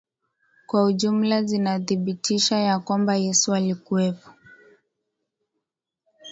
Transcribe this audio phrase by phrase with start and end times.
[0.67, 4.29] Kwa ujumla zinathibitisha ya kwamba Yesu alikuwepo